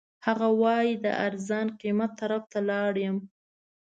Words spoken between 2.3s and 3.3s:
ته لاړ یم.